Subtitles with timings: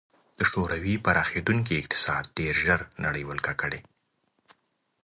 [0.37, 3.79] د شوروي پراخېدونکی اقتصاد ډېر ژر نړۍ ولکه کړي